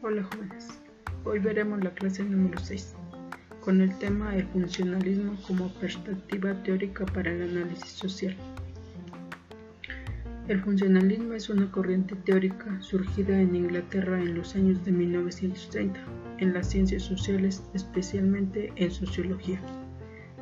[0.00, 0.80] Hola jóvenes,
[1.24, 2.94] hoy veremos la clase número 6
[3.60, 8.36] con el tema el funcionalismo como perspectiva teórica para el análisis social.
[10.46, 15.98] El funcionalismo es una corriente teórica surgida en Inglaterra en los años de 1930
[16.38, 19.60] en las ciencias sociales, especialmente en sociología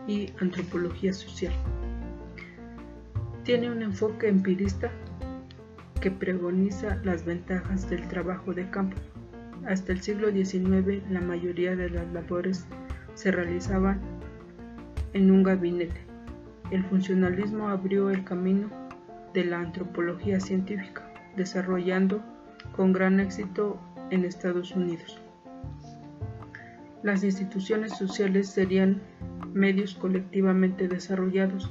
[0.07, 1.55] y antropología social.
[3.43, 4.93] Tiene un enfoque empirista
[6.03, 8.99] que pregoniza las ventajas del trabajo de campo.
[9.67, 12.67] Hasta el siglo XIX la mayoría de las labores
[13.15, 14.01] se realizaban
[15.13, 16.01] en un gabinete.
[16.71, 18.71] El funcionalismo abrió el camino
[19.35, 22.23] de la antropología científica, desarrollando
[22.77, 23.81] con gran éxito
[24.11, 25.21] en Estados Unidos.
[27.03, 29.01] Las instituciones sociales serían
[29.53, 31.71] medios colectivamente desarrollados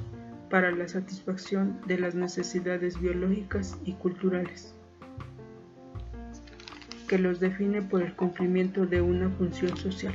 [0.50, 4.74] para la satisfacción de las necesidades biológicas y culturales,
[7.06, 10.14] que los define por el cumplimiento de una función social.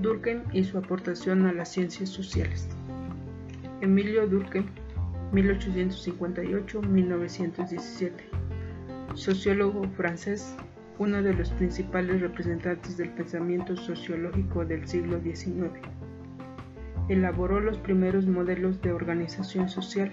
[0.00, 2.68] Durkheim y su aportación a las ciencias sociales.
[3.80, 4.66] Emilio Durkheim,
[5.32, 8.12] 1858-1917,
[9.14, 10.56] sociólogo francés,
[10.98, 15.72] uno de los principales representantes del pensamiento sociológico del siglo XIX
[17.08, 20.12] elaboró los primeros modelos de organización social,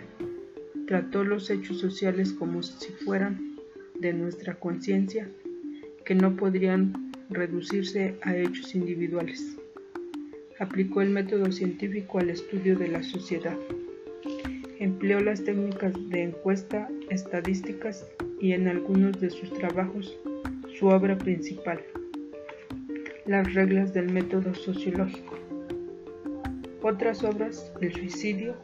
[0.88, 3.51] trató los hechos sociales como si fueran
[4.02, 5.30] de nuestra conciencia,
[6.06, 9.58] que no podrían reducirse a hechos individuales.
[10.60, 13.56] Aplicó el método científico al estudio de la sociedad.
[14.80, 18.06] Empleó las técnicas de encuesta, estadísticas
[18.40, 20.18] y en algunos de sus trabajos
[20.78, 21.80] su obra principal,
[23.28, 25.38] las reglas del método sociológico.
[26.82, 28.56] Otras obras, el suicidio,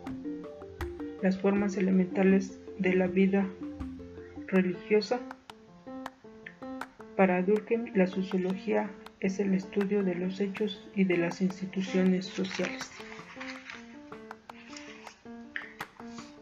[1.21, 3.47] las formas elementales de la vida
[4.47, 5.19] religiosa.
[7.15, 12.91] Para Durkheim, la sociología es el estudio de los hechos y de las instituciones sociales.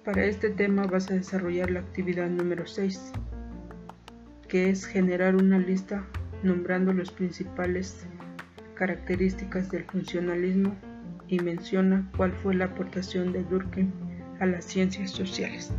[0.03, 3.11] Para este tema vas a desarrollar la actividad número 6,
[4.47, 6.05] que es generar una lista
[6.43, 8.05] nombrando las principales
[8.75, 10.75] características del funcionalismo
[11.27, 13.91] y menciona cuál fue la aportación de Durkheim
[14.39, 15.71] a las ciencias sociales.